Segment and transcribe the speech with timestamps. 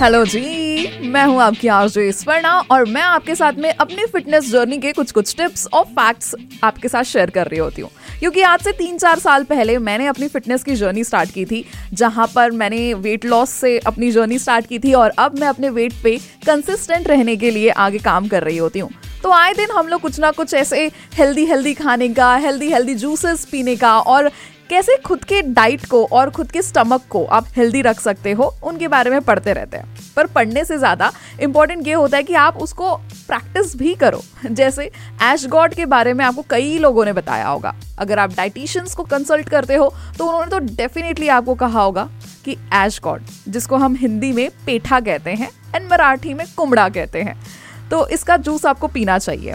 [0.00, 4.78] Hello जी, मैं हूँ आपकी आरजे स्वर्णा और मैं आपके साथ में अपनी फिटनेस जर्नी
[4.78, 8.60] के कुछ कुछ टिप्स और फैक्ट्स आपके साथ शेयर कर रही होती हूँ। क्योंकि आज
[8.60, 12.50] से तीन चार साल पहले मैंने अपनी फिटनेस की जर्नी स्टार्ट की थी, जहाँ पर
[12.50, 16.16] मैंने वेट लॉस से अपनी जर्नी स्टार्ट की थी और अब मैं अपने वेट पे
[16.46, 18.90] कंसिस्टेंट रहने के लिए आगे काम कर रही होती हूँ।
[19.22, 22.94] तो आए दिन हम लोग कुछ ना कुछ ऐसे हेल्दी हेल्दी खाने का हेल्दी हेल्दी
[22.94, 24.30] जूसेस पीने का और
[24.70, 28.44] कैसे खुद के डाइट को और खुद के स्टमक को आप हेल्दी रख सकते हो,
[28.62, 31.10] उनके बारे में पढ़ते रहते हैं। पर पढ़ने से ज़्यादा
[31.42, 34.90] इम्पोर्टेंट ये होता है कि आप उसको प्रैक्टिस भी करो। जैसे
[35.24, 39.04] एश गॉड के बारे में आपको कई लोगों ने बताया होगा। अगर आप डाइटिशियंस को
[39.04, 42.08] कंसल्ट करते हो तो उन्होंने तो डेफिनेटली आपको कहा होगा
[42.44, 47.22] कि एश गॉड जिसको हम हिंदी में पेठा कहते हैं एंड मराठी में कुमड़ा कहते
[47.22, 47.36] हैं।
[47.90, 49.54] तो इसका जूस आपको पीना चाहिए।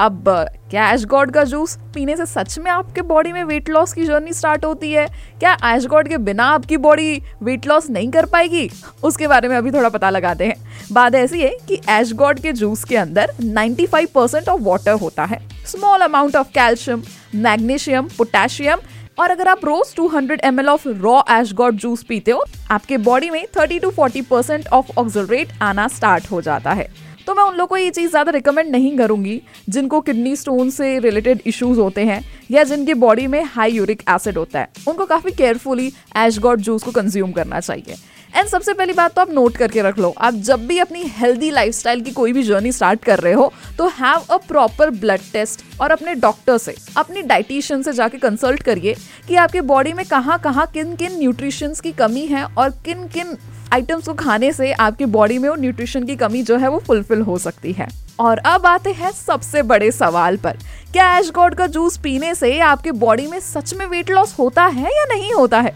[0.00, 0.24] अब,
[0.70, 4.32] क्या गॉड का जूस पीने से सच में आपके बॉडी में वेट लॉस की जर्नी
[4.32, 5.06] स्टार्ट होती है?
[5.40, 8.70] क्या एश गॉड के बिना आपकी बॉडी वेट लॉस नहीं कर पाएगी?
[9.02, 10.54] उसके बारे में अभी थोड़ा पता लगाते हैं।
[10.92, 15.24] बात ऐसी है कि एश गॉड के जूस के अंदर 95 परसेंट ऑफ़ वाटर होता
[15.24, 17.02] है। Small amount of calcium
[17.34, 18.78] magnesium potassium
[19.18, 22.98] और अगर आप रोज 200 hundred M of raw ash gourd juice पीते हो, आपके
[22.98, 27.42] बॉडी में 30 टू 40 परसेंट ऑफ़ ऑक्सलरेट आना स्टार्ट हो जाता है। तो मैं
[27.42, 31.78] उन लोगों को ये चीज़ ज़्यादा रिकमेंड नहीं करूँगी, जिनको किडनी स्टोन से रिलेटेड इश्यूज़
[31.80, 36.38] होते हैं या जिनके बॉडी में हाई यूरिक एसिड होता है। उनको काफ़ी केयरफुली एश
[36.38, 37.96] गॉड जूस को कंज्यूम करना चाहिए।
[38.34, 41.50] एंड सबसे पहली बात तो आप नोट करके रख लो, आप जब भी अपनी हेल्दी
[41.50, 45.62] लाइफस्टाइल की कोई भी जर्नी स्टार्ट कर रहे हो तो have a proper blood test
[45.80, 48.94] और अपने डॉक्टर से, अपनी डाइटिशियन से जाके कंसल्ट करिए
[49.28, 53.36] कि आपके बॉडी में कहाँ कहाँ किन किन न्यूट्रिशंस की कमी है और किन किन
[53.74, 57.20] आइटम्स को खाने से आपकी बॉडी में वो न्यूट्रिशन की कमी जो है वो फुलफिल
[57.22, 57.86] हो सकती है।
[58.20, 60.58] और अब आते हैं सबसे बड़े सवाल पर।
[60.92, 64.66] क्या एश गॉड का जूस पीने से आपके बॉडी में सच में वेट लॉस होता
[64.66, 65.74] है या नहीं होता है?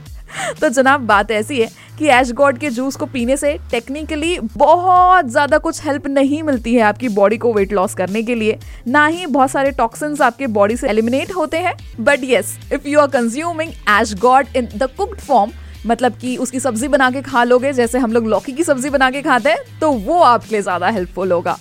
[0.60, 5.28] तो जनाब, बात ऐसी है कि एश गॉड के जूस को पीने से टेक्निकली बहुत
[5.28, 8.58] ज़्यादा कुछ हेल्प नहीं मिलती है आपकी बॉडी को वेट लॉस करने के लिए।
[8.88, 13.00] ना ही बहुत सारे टॉक्सिन्स आपके बॉडी से एलिमिनेट होते हैं। But yes if you
[13.00, 15.50] are consuming ash gourd in the cooked form
[15.88, 19.10] मतलब कि उसकी सब्ज़ी बना के खा लोगे, जैसे हम लोग लौकी की सब्ज़ी बना
[19.10, 21.58] के खाते हैं तो वो आपके लिए ज़्यादा हेल्पफुल होगा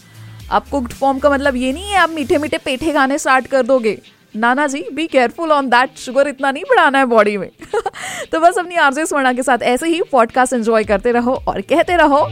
[0.51, 3.63] अब कुक्ड फॉर्म का मतलब ये नहीं है, आप मीठे मीठे पेठे खाने स्टार्ट कर
[3.65, 3.97] दोगे
[4.35, 7.49] नाना जी be careful on that sugar इतना नहीं बढ़ाना है बॉडी में
[8.31, 11.95] तो बस अपनी आरजे स्वर्णा के साथ ऐसे ही पॉडकास्ट एंजॉय करते रहो और कहते
[11.97, 12.27] रहो,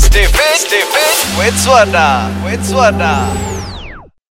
[0.00, 0.56] Stay fit.
[0.56, 2.06] Stay fit with Swarna.
[2.44, 3.57] With Swarna.